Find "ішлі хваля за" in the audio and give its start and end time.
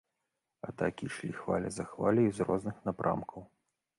1.09-1.85